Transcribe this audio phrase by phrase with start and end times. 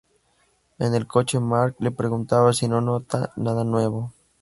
[0.79, 4.11] En el coche Marc le pregunta si no nota nada nuevo.